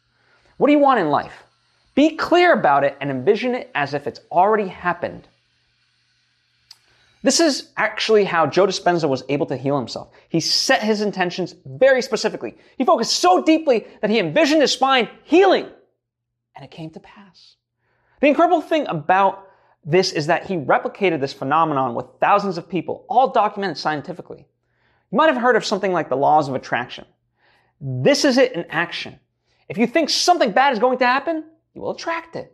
What 0.59 0.69
do 0.69 0.73
you 0.73 0.79
want 0.79 1.01
in 1.01 1.11
life? 1.11 1.43
Be 1.97 2.17
clear 2.17 2.53
about 2.53 2.85
it 2.85 2.97
and 3.01 3.11
envision 3.11 3.55
it 3.55 3.71
as 3.75 3.95
if 3.95 4.07
it's 4.07 4.21
already 4.31 4.69
happened. 4.69 5.27
This 7.23 7.41
is 7.41 7.71
actually 7.77 8.25
how 8.25 8.47
Joe 8.47 8.67
Dispenza 8.67 9.09
was 9.09 9.25
able 9.29 9.47
to 9.47 9.57
heal 9.57 9.77
himself. 9.77 10.09
He 10.29 10.41
set 10.41 10.83
his 10.83 11.03
intentions 11.03 11.55
very 11.67 12.01
specifically. 12.01 12.57
He 12.79 12.85
focused 12.85 13.17
so 13.17 13.43
deeply 13.43 13.87
that 14.01 14.11
he 14.11 14.19
envisioned 14.19 14.63
his 14.63 14.73
spine 14.73 15.09
healing, 15.25 15.67
and 16.57 16.65
it 16.65 16.71
came 16.71 16.91
to 16.91 17.01
pass. 17.01 17.57
The 18.21 18.29
incredible 18.29 18.63
thing 18.63 18.87
about 18.89 19.47
this 19.85 20.13
is 20.13 20.27
that 20.27 20.47
he 20.47 20.57
replicated 20.57 21.21
this 21.21 21.33
phenomenon 21.33 21.95
with 21.95 22.07
thousands 22.21 22.59
of 22.59 22.69
people, 22.69 23.05
all 23.09 23.31
documented 23.31 23.77
scientifically. 23.77 24.47
You 25.11 25.17
might 25.17 25.33
have 25.33 25.41
heard 25.41 25.57
of 25.57 25.65
something 25.65 25.93
like 25.93 26.09
the 26.09 26.17
laws 26.17 26.49
of 26.49 26.55
attraction. 26.55 27.05
This 27.81 28.25
is 28.25 28.39
it 28.39 28.53
in 28.53 28.65
action. 28.71 29.19
If 29.69 29.79
you 29.79 29.87
think 29.87 30.11
something 30.11 30.53
bad 30.53 30.73
is 30.73 30.79
going 30.79 30.99
to 30.99 31.07
happen, 31.07 31.45
you 31.75 31.81
will 31.81 31.93
attract 31.93 32.37
it. 32.37 32.53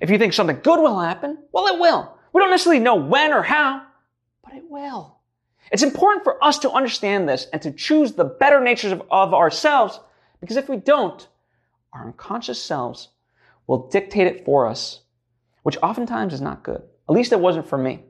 If 0.00 0.10
you 0.10 0.18
think 0.18 0.32
something 0.32 0.60
good 0.62 0.80
will 0.80 0.98
happen, 0.98 1.38
well, 1.52 1.66
it 1.66 1.80
will. 1.80 2.16
We 2.32 2.40
don't 2.40 2.50
necessarily 2.50 2.80
know 2.80 2.96
when 2.96 3.32
or 3.32 3.42
how, 3.42 3.82
but 4.48 4.56
it 4.56 4.70
will. 4.70 5.18
It's 5.70 5.82
important 5.82 6.24
for 6.24 6.42
us 6.42 6.58
to 6.60 6.70
understand 6.70 7.28
this 7.28 7.46
and 7.52 7.60
to 7.62 7.70
choose 7.70 8.12
the 8.12 8.24
better 8.24 8.60
natures 8.60 8.92
of, 8.92 9.02
of 9.10 9.34
ourselves 9.34 10.00
because 10.40 10.56
if 10.56 10.68
we 10.68 10.76
don't, 10.76 11.26
our 11.92 12.06
unconscious 12.06 12.62
selves 12.62 13.08
will 13.66 13.88
dictate 13.88 14.26
it 14.26 14.44
for 14.44 14.66
us, 14.66 15.00
which 15.62 15.76
oftentimes 15.82 16.32
is 16.32 16.40
not 16.40 16.62
good. 16.62 16.82
At 17.08 17.14
least 17.14 17.32
it 17.32 17.40
wasn't 17.40 17.68
for 17.68 17.76
me. 17.76 18.04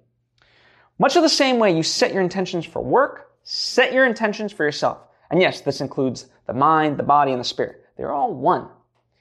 Much 0.98 1.16
of 1.16 1.22
the 1.22 1.28
same 1.28 1.58
way 1.58 1.76
you 1.76 1.82
set 1.82 2.12
your 2.12 2.22
intentions 2.22 2.64
for 2.64 2.82
work, 2.82 3.32
set 3.42 3.92
your 3.92 4.04
intentions 4.04 4.52
for 4.52 4.64
yourself. 4.64 4.98
And 5.30 5.40
yes, 5.40 5.60
this 5.60 5.80
includes 5.80 6.26
the 6.46 6.54
mind, 6.54 6.96
the 6.96 7.02
body, 7.02 7.32
and 7.32 7.40
the 7.40 7.44
spirit. 7.44 7.84
They're 7.96 8.12
all 8.12 8.32
one. 8.32 8.68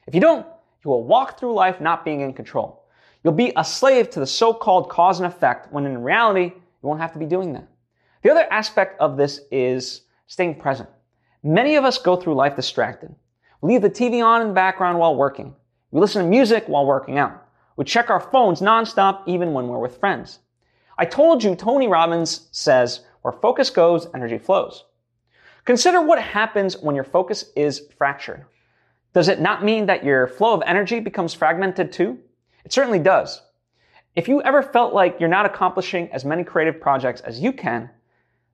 If 0.05 0.13
you 0.13 0.21
don't, 0.21 0.45
you 0.83 0.91
will 0.91 1.03
walk 1.03 1.39
through 1.39 1.53
life 1.53 1.81
not 1.81 2.05
being 2.05 2.21
in 2.21 2.33
control. 2.33 2.83
You'll 3.23 3.33
be 3.33 3.51
a 3.55 3.63
slave 3.63 4.09
to 4.11 4.19
the 4.19 4.27
so-called 4.27 4.89
cause 4.89 5.19
and 5.19 5.27
effect 5.27 5.71
when 5.71 5.85
in 5.85 6.01
reality, 6.03 6.53
you 6.81 6.87
won't 6.87 7.01
have 7.01 7.13
to 7.13 7.19
be 7.19 7.25
doing 7.25 7.53
that. 7.53 7.67
The 8.21 8.31
other 8.31 8.51
aspect 8.51 8.99
of 8.99 9.17
this 9.17 9.41
is 9.51 10.01
staying 10.27 10.55
present. 10.55 10.89
Many 11.43 11.75
of 11.75 11.85
us 11.85 11.97
go 11.97 12.15
through 12.15 12.35
life 12.35 12.55
distracted. 12.55 13.13
We 13.61 13.73
leave 13.73 13.81
the 13.81 13.89
TV 13.89 14.23
on 14.23 14.41
in 14.41 14.49
the 14.49 14.53
background 14.53 14.99
while 14.99 15.15
working. 15.15 15.55
We 15.91 16.01
listen 16.01 16.23
to 16.23 16.29
music 16.29 16.65
while 16.67 16.85
working 16.85 17.17
out. 17.17 17.47
We 17.75 17.85
check 17.85 18.09
our 18.09 18.19
phones 18.19 18.59
nonstop 18.59 19.23
even 19.27 19.53
when 19.53 19.67
we're 19.67 19.79
with 19.79 19.97
friends. 19.97 20.39
I 20.97 21.05
told 21.05 21.43
you 21.43 21.55
Tony 21.55 21.87
Robbins 21.87 22.49
says, 22.51 23.01
where 23.21 23.31
focus 23.31 23.69
goes, 23.69 24.07
energy 24.13 24.37
flows. 24.37 24.85
Consider 25.65 26.01
what 26.01 26.21
happens 26.21 26.77
when 26.77 26.95
your 26.95 27.03
focus 27.03 27.45
is 27.55 27.83
fractured. 27.97 28.45
Does 29.13 29.27
it 29.27 29.41
not 29.41 29.63
mean 29.63 29.85
that 29.87 30.03
your 30.03 30.27
flow 30.27 30.53
of 30.53 30.63
energy 30.65 30.99
becomes 30.99 31.33
fragmented 31.33 31.91
too? 31.91 32.19
It 32.63 32.73
certainly 32.73 32.99
does. 32.99 33.41
If 34.17 34.27
you 34.27 34.41
ever 34.41 34.63
felt 34.63 34.95
like 34.95 35.19
you're 35.19 35.29
not 35.29 35.45
accomplishing 35.45 36.11
as 36.11 36.25
many 36.25 36.43
creative 36.43 36.81
projects 36.81 37.21
as 37.21 37.39
you 37.39 37.53
can, 37.53 37.87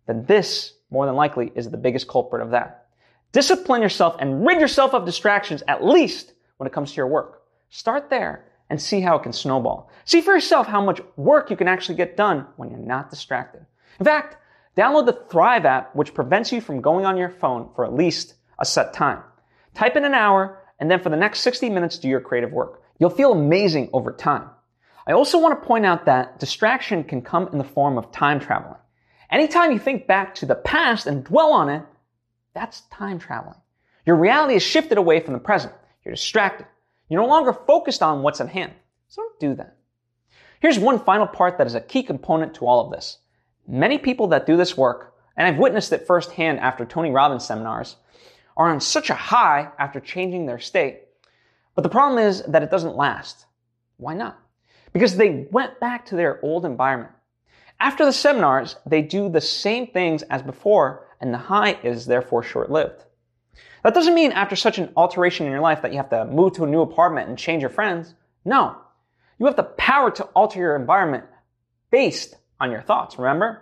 then 0.07 0.25
this, 0.25 0.73
more 0.91 1.05
than 1.05 1.15
likely, 1.15 1.53
is 1.55 1.69
the 1.69 1.77
biggest 1.77 2.05
culprit 2.05 2.41
of 2.41 2.51
that. 2.51 2.87
Discipline 3.31 3.81
yourself 3.81 4.17
and 4.19 4.45
rid 4.45 4.59
yourself 4.59 4.93
of 4.93 5.05
distractions, 5.05 5.63
at 5.69 5.81
least 5.81 6.33
when 6.57 6.67
it 6.67 6.73
comes 6.73 6.91
to 6.91 6.97
your 6.97 7.07
work. 7.07 7.43
Start 7.69 8.09
there 8.09 8.43
and 8.69 8.81
see 8.81 8.99
how 8.99 9.15
it 9.15 9.23
can 9.23 9.31
snowball. 9.31 9.89
See 10.03 10.19
for 10.19 10.33
yourself 10.33 10.67
how 10.67 10.81
much 10.83 10.99
work 11.15 11.49
you 11.49 11.55
can 11.55 11.69
actually 11.69 11.95
get 11.95 12.17
done 12.17 12.45
when 12.57 12.69
you're 12.69 12.77
not 12.77 13.09
distracted. 13.09 13.65
In 14.01 14.05
fact, 14.05 14.35
download 14.75 15.05
the 15.05 15.23
Thrive 15.29 15.63
app, 15.63 15.95
which 15.95 16.13
prevents 16.13 16.51
you 16.51 16.59
from 16.59 16.81
going 16.81 17.05
on 17.05 17.15
your 17.15 17.29
phone 17.29 17.69
for 17.73 17.85
at 17.85 17.93
least 17.93 18.33
a 18.59 18.65
set 18.65 18.91
time. 18.91 19.23
Type 19.73 19.95
in 19.95 20.03
an 20.03 20.13
hour, 20.13 20.61
and 20.81 20.91
then 20.91 20.99
for 20.99 21.09
the 21.09 21.15
next 21.15 21.39
60 21.39 21.69
minutes, 21.69 21.99
do 21.99 22.09
your 22.09 22.19
creative 22.19 22.51
work. 22.51 22.83
You'll 22.99 23.11
feel 23.11 23.31
amazing 23.31 23.91
over 23.93 24.11
time. 24.11 24.49
I 25.05 25.11
also 25.11 25.39
want 25.39 25.59
to 25.59 25.67
point 25.67 25.85
out 25.85 26.05
that 26.05 26.39
distraction 26.39 27.03
can 27.03 27.21
come 27.21 27.49
in 27.51 27.57
the 27.57 27.63
form 27.63 27.97
of 27.97 28.11
time 28.11 28.39
traveling. 28.39 28.79
Anytime 29.29 29.71
you 29.71 29.79
think 29.79 30.07
back 30.07 30.35
to 30.35 30.45
the 30.45 30.55
past 30.55 31.07
and 31.07 31.23
dwell 31.23 31.51
on 31.51 31.69
it, 31.69 31.83
that's 32.53 32.81
time 32.91 33.19
traveling. 33.19 33.57
Your 34.05 34.15
reality 34.15 34.55
is 34.55 34.63
shifted 34.63 34.97
away 34.97 35.19
from 35.19 35.33
the 35.33 35.39
present. 35.39 35.73
You're 36.03 36.13
distracted. 36.13 36.67
You're 37.09 37.21
no 37.21 37.27
longer 37.27 37.53
focused 37.53 38.01
on 38.01 38.21
what's 38.21 38.41
at 38.41 38.49
hand. 38.49 38.73
So 39.07 39.21
don't 39.21 39.39
do 39.39 39.55
that. 39.55 39.77
Here's 40.59 40.79
one 40.79 40.99
final 40.99 41.27
part 41.27 41.57
that 41.57 41.67
is 41.67 41.75
a 41.75 41.81
key 41.81 42.03
component 42.03 42.53
to 42.55 42.65
all 42.65 42.85
of 42.85 42.91
this. 42.91 43.17
Many 43.67 43.97
people 43.97 44.27
that 44.27 44.45
do 44.45 44.55
this 44.55 44.77
work, 44.77 45.15
and 45.35 45.47
I've 45.47 45.59
witnessed 45.59 45.91
it 45.93 46.07
firsthand 46.07 46.59
after 46.59 46.85
Tony 46.85 47.11
Robbins 47.11 47.45
seminars, 47.45 47.97
are 48.55 48.69
on 48.69 48.79
such 48.79 49.09
a 49.09 49.15
high 49.15 49.69
after 49.79 49.99
changing 49.99 50.45
their 50.45 50.59
state. 50.59 51.01
But 51.75 51.81
the 51.81 51.89
problem 51.89 52.19
is 52.19 52.43
that 52.43 52.63
it 52.63 52.71
doesn't 52.71 52.95
last. 52.95 53.45
Why 53.97 54.13
not? 54.13 54.39
Because 54.93 55.17
they 55.17 55.47
went 55.51 55.79
back 55.79 56.05
to 56.07 56.15
their 56.15 56.39
old 56.43 56.65
environment. 56.65 57.11
After 57.79 58.05
the 58.05 58.13
seminars, 58.13 58.77
they 58.85 59.01
do 59.01 59.27
the 59.27 59.41
same 59.41 59.87
things 59.87 60.21
as 60.23 60.41
before, 60.41 61.07
and 61.19 61.33
the 61.33 61.37
high 61.37 61.79
is 61.83 62.05
therefore 62.05 62.43
short 62.43 62.71
lived. 62.71 63.03
That 63.83 63.93
doesn't 63.93 64.15
mean 64.15 64.31
after 64.31 64.55
such 64.55 64.77
an 64.77 64.93
alteration 64.95 65.45
in 65.45 65.51
your 65.51 65.61
life 65.61 65.81
that 65.81 65.91
you 65.91 65.97
have 65.97 66.09
to 66.11 66.25
move 66.25 66.53
to 66.53 66.63
a 66.63 66.67
new 66.67 66.81
apartment 66.81 67.27
and 67.27 67.37
change 67.37 67.61
your 67.61 67.69
friends. 67.69 68.15
No. 68.45 68.77
You 69.37 69.47
have 69.47 69.57
the 69.57 69.63
power 69.63 70.11
to 70.11 70.23
alter 70.35 70.59
your 70.59 70.77
environment 70.77 71.25
based 71.91 72.35
on 72.61 72.71
your 72.71 72.81
thoughts, 72.81 73.17
remember? 73.17 73.61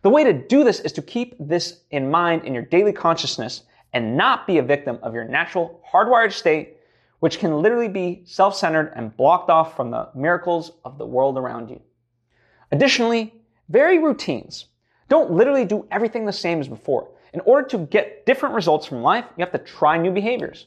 The 0.00 0.10
way 0.10 0.24
to 0.24 0.32
do 0.32 0.64
this 0.64 0.80
is 0.80 0.92
to 0.92 1.02
keep 1.02 1.34
this 1.38 1.80
in 1.90 2.10
mind 2.10 2.44
in 2.44 2.54
your 2.54 2.62
daily 2.62 2.92
consciousness 2.92 3.62
and 3.92 4.16
not 4.16 4.46
be 4.46 4.56
a 4.56 4.62
victim 4.62 4.98
of 5.02 5.12
your 5.12 5.24
natural 5.24 5.82
hardwired 5.92 6.32
state, 6.32 6.77
which 7.20 7.38
can 7.38 7.60
literally 7.60 7.88
be 7.88 8.22
self-centered 8.24 8.92
and 8.94 9.16
blocked 9.16 9.50
off 9.50 9.76
from 9.76 9.90
the 9.90 10.08
miracles 10.14 10.72
of 10.84 10.98
the 10.98 11.06
world 11.06 11.36
around 11.36 11.70
you. 11.70 11.80
Additionally, 12.70 13.34
vary 13.68 13.98
routines. 13.98 14.66
Don't 15.08 15.30
literally 15.30 15.64
do 15.64 15.86
everything 15.90 16.26
the 16.26 16.32
same 16.32 16.60
as 16.60 16.68
before. 16.68 17.08
In 17.32 17.40
order 17.40 17.66
to 17.68 17.78
get 17.78 18.26
different 18.26 18.54
results 18.54 18.86
from 18.86 19.02
life, 19.02 19.24
you 19.36 19.44
have 19.44 19.52
to 19.52 19.58
try 19.58 19.96
new 19.96 20.10
behaviors. 20.10 20.66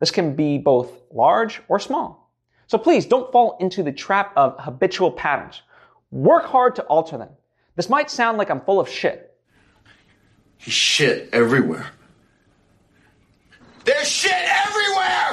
This 0.00 0.10
can 0.10 0.34
be 0.34 0.58
both 0.58 0.90
large 1.10 1.60
or 1.68 1.78
small. 1.78 2.32
So 2.66 2.78
please 2.78 3.06
don't 3.06 3.30
fall 3.32 3.56
into 3.60 3.82
the 3.82 3.92
trap 3.92 4.32
of 4.36 4.56
habitual 4.58 5.12
patterns. 5.12 5.62
Work 6.10 6.46
hard 6.46 6.76
to 6.76 6.82
alter 6.84 7.18
them. 7.18 7.30
This 7.76 7.88
might 7.88 8.10
sound 8.10 8.38
like 8.38 8.50
I'm 8.50 8.60
full 8.60 8.80
of 8.80 8.88
shit. 8.88 9.34
Shit 10.58 11.28
everywhere. 11.32 11.86
There's 13.84 14.08
shit 14.08 14.32
everywhere! 14.32 15.31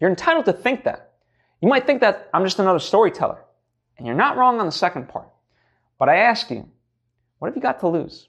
You're 0.00 0.10
entitled 0.10 0.44
to 0.46 0.52
think 0.52 0.84
that. 0.84 1.12
You 1.60 1.68
might 1.68 1.86
think 1.86 2.00
that 2.00 2.28
I'm 2.32 2.44
just 2.44 2.58
another 2.58 2.78
storyteller. 2.78 3.44
And 3.96 4.06
you're 4.06 4.16
not 4.16 4.36
wrong 4.36 4.60
on 4.60 4.66
the 4.66 4.72
second 4.72 5.08
part. 5.08 5.28
But 5.98 6.08
I 6.08 6.16
ask 6.16 6.50
you, 6.50 6.68
what 7.38 7.48
have 7.48 7.56
you 7.56 7.62
got 7.62 7.80
to 7.80 7.88
lose? 7.88 8.28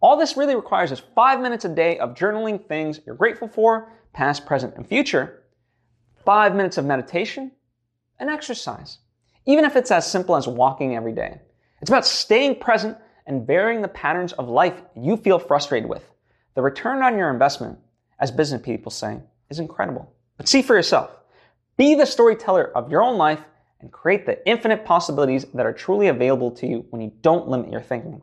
All 0.00 0.16
this 0.16 0.36
really 0.36 0.54
requires 0.54 0.92
is 0.92 1.02
five 1.14 1.40
minutes 1.40 1.64
a 1.64 1.68
day 1.68 1.98
of 1.98 2.14
journaling 2.14 2.66
things 2.66 3.00
you're 3.06 3.14
grateful 3.14 3.48
for, 3.48 3.92
past, 4.12 4.46
present, 4.46 4.74
and 4.76 4.86
future, 4.86 5.44
five 6.24 6.54
minutes 6.54 6.78
of 6.78 6.84
meditation, 6.84 7.52
and 8.18 8.30
exercise. 8.30 8.98
Even 9.46 9.64
if 9.64 9.76
it's 9.76 9.90
as 9.90 10.10
simple 10.10 10.36
as 10.36 10.46
walking 10.46 10.96
every 10.96 11.12
day. 11.12 11.40
It's 11.80 11.90
about 11.90 12.06
staying 12.06 12.60
present 12.60 12.96
and 13.26 13.46
varying 13.46 13.82
the 13.82 13.88
patterns 13.88 14.32
of 14.32 14.48
life 14.48 14.80
you 14.96 15.16
feel 15.16 15.38
frustrated 15.38 15.88
with. 15.88 16.10
The 16.54 16.62
return 16.62 17.02
on 17.02 17.18
your 17.18 17.30
investment 17.30 17.78
as 18.18 18.30
business 18.30 18.62
people 18.62 18.90
say, 18.90 19.18
is 19.50 19.58
incredible. 19.58 20.12
But 20.36 20.48
see 20.48 20.62
for 20.62 20.76
yourself. 20.76 21.10
Be 21.76 21.94
the 21.94 22.06
storyteller 22.06 22.70
of 22.76 22.90
your 22.90 23.02
own 23.02 23.16
life 23.18 23.40
and 23.80 23.92
create 23.92 24.26
the 24.26 24.46
infinite 24.48 24.84
possibilities 24.84 25.44
that 25.54 25.66
are 25.66 25.72
truly 25.72 26.08
available 26.08 26.50
to 26.52 26.66
you 26.66 26.86
when 26.90 27.02
you 27.02 27.12
don't 27.22 27.48
limit 27.48 27.70
your 27.70 27.80
thinking. 27.80 28.22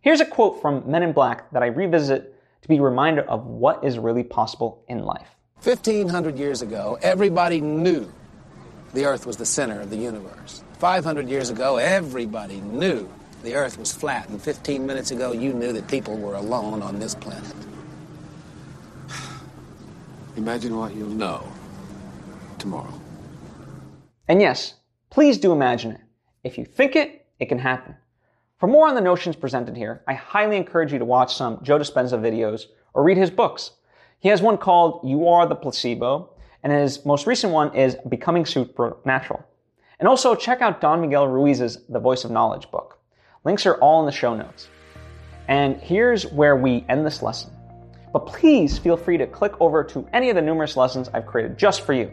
Here's 0.00 0.20
a 0.20 0.26
quote 0.26 0.60
from 0.60 0.90
Men 0.90 1.02
in 1.02 1.12
Black 1.12 1.50
that 1.52 1.62
I 1.62 1.66
revisit 1.66 2.34
to 2.62 2.68
be 2.68 2.80
reminded 2.80 3.26
of 3.26 3.46
what 3.46 3.84
is 3.84 3.98
really 3.98 4.22
possible 4.22 4.84
in 4.88 5.04
life. 5.04 5.28
1500 5.62 6.38
years 6.38 6.62
ago, 6.62 6.98
everybody 7.02 7.60
knew 7.60 8.12
the 8.94 9.04
earth 9.04 9.26
was 9.26 9.36
the 9.36 9.46
center 9.46 9.80
of 9.80 9.90
the 9.90 9.96
universe. 9.96 10.62
500 10.78 11.28
years 11.28 11.50
ago, 11.50 11.76
everybody 11.76 12.60
knew 12.60 13.08
the 13.42 13.54
earth 13.54 13.78
was 13.78 13.92
flat. 13.92 14.28
And 14.28 14.40
15 14.40 14.86
minutes 14.86 15.10
ago, 15.10 15.32
you 15.32 15.52
knew 15.52 15.72
that 15.72 15.88
people 15.88 16.16
were 16.16 16.34
alone 16.34 16.82
on 16.82 16.98
this 16.98 17.14
planet. 17.14 17.54
Imagine 20.38 20.76
what 20.76 20.94
you'll 20.94 21.08
know 21.08 21.42
tomorrow. 22.60 22.92
And 24.28 24.40
yes, 24.40 24.74
please 25.10 25.36
do 25.36 25.50
imagine 25.50 25.90
it. 25.90 26.00
If 26.44 26.56
you 26.56 26.64
think 26.64 26.94
it, 26.94 27.26
it 27.40 27.46
can 27.46 27.58
happen. 27.58 27.96
For 28.58 28.68
more 28.68 28.86
on 28.86 28.94
the 28.94 29.00
notions 29.00 29.34
presented 29.34 29.76
here, 29.76 30.04
I 30.06 30.14
highly 30.14 30.56
encourage 30.56 30.92
you 30.92 31.00
to 31.00 31.04
watch 31.04 31.34
some 31.34 31.58
Joe 31.64 31.76
Dispenza 31.76 32.20
videos 32.20 32.66
or 32.94 33.02
read 33.02 33.16
his 33.16 33.30
books. 33.30 33.72
He 34.20 34.28
has 34.28 34.40
one 34.40 34.58
called 34.58 35.00
You 35.02 35.26
Are 35.26 35.44
the 35.44 35.56
Placebo, 35.56 36.30
and 36.62 36.72
his 36.72 37.04
most 37.04 37.26
recent 37.26 37.52
one 37.52 37.74
is 37.74 37.96
Becoming 38.08 38.46
Supernatural. 38.46 39.44
And 39.98 40.06
also 40.06 40.36
check 40.36 40.62
out 40.62 40.80
Don 40.80 41.00
Miguel 41.00 41.26
Ruiz's 41.26 41.84
The 41.88 41.98
Voice 41.98 42.22
of 42.24 42.30
Knowledge 42.30 42.70
book. 42.70 43.00
Links 43.42 43.66
are 43.66 43.74
all 43.78 43.98
in 43.98 44.06
the 44.06 44.12
show 44.12 44.36
notes. 44.36 44.68
And 45.48 45.78
here's 45.78 46.26
where 46.26 46.54
we 46.54 46.84
end 46.88 47.04
this 47.04 47.22
lesson. 47.22 47.50
But 48.12 48.26
please 48.26 48.78
feel 48.78 48.96
free 48.96 49.18
to 49.18 49.26
click 49.26 49.60
over 49.60 49.84
to 49.84 50.06
any 50.12 50.30
of 50.30 50.36
the 50.36 50.42
numerous 50.42 50.76
lessons 50.76 51.08
I've 51.12 51.26
created 51.26 51.58
just 51.58 51.82
for 51.82 51.92
you. 51.92 52.10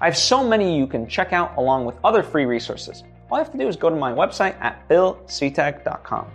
I 0.00 0.06
have 0.06 0.16
so 0.16 0.46
many 0.46 0.76
you 0.78 0.86
can 0.86 1.06
check 1.06 1.32
out 1.32 1.56
along 1.56 1.84
with 1.84 1.96
other 2.02 2.22
free 2.22 2.46
resources. 2.46 3.04
all 3.30 3.38
you 3.38 3.44
have 3.44 3.52
to 3.52 3.58
do 3.58 3.68
is 3.68 3.76
go 3.76 3.90
to 3.90 3.96
my 3.96 4.12
website 4.12 4.60
at 4.60 4.88
philsvitek.com. 4.88 6.26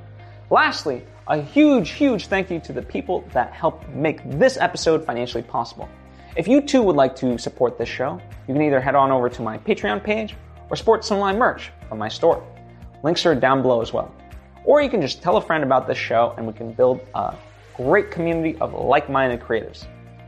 Lastly, 0.50 1.04
a 1.28 1.42
huge, 1.42 1.90
huge 1.92 2.28
thank 2.28 2.52
you 2.52 2.60
to 2.60 2.72
the 2.72 2.82
people 2.82 3.28
that 3.34 3.52
helped 3.52 3.90
make 3.90 4.22
this 4.30 4.58
episode 4.58 5.04
financially 5.04 5.44
possible. 5.44 5.90
If 6.36 6.48
you 6.48 6.62
too 6.62 6.84
would 6.84 6.96
like 6.96 7.16
to 7.18 7.38
support 7.38 7.78
this 7.78 7.90
show, 7.90 8.22
you 8.48 8.54
can 8.54 8.62
either 8.62 8.80
head 8.80 8.94
on 8.94 9.12
over 9.12 9.30
to 9.30 9.42
my 9.42 9.58
Patreon 9.58 10.04
page 10.04 10.36
or 10.70 10.76
support 10.76 11.04
some 11.04 11.20
my 11.20 11.34
merch 11.34 11.72
from 11.90 11.98
my 11.98 12.10
store. 12.10 12.46
Links 13.04 13.26
are 13.26 13.34
down 13.34 13.62
below 13.62 13.82
as 13.82 13.92
well. 13.92 14.14
Or 14.64 14.82
you 14.82 14.90
can 14.90 15.02
just 15.02 15.22
tell 15.22 15.38
a 15.38 15.42
friend 15.42 15.64
about 15.64 15.88
this 15.88 15.98
show 15.98 16.34
and 16.38 16.46
we 16.46 16.54
can 16.54 16.74
build 16.74 17.02
a 17.16 17.36
great 17.78 18.12
community 18.12 18.58
of 18.60 18.74
like 18.74 19.10
minded 19.10 19.42
creators. 19.42 19.86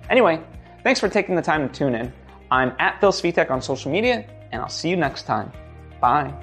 Anyway, 0.10 0.42
thanks 0.84 1.00
for 1.00 1.10
taking 1.10 1.36
the 1.36 1.42
time 1.42 1.68
to 1.68 1.74
tune 1.74 1.96
in. 1.96 2.12
I'm 2.50 2.74
at 2.80 3.00
Phil 3.02 3.12
Svitek 3.12 3.52
on 3.52 3.62
social 3.62 3.92
media, 3.92 4.26
and 4.52 4.62
I'll 4.62 4.70
see 4.70 4.90
you 4.90 4.96
next 4.96 5.24
time. 5.24 5.52
Bye. 6.00 6.34